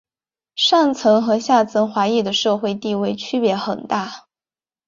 [0.55, 4.25] 上层和下层华裔的社会地位区别很大。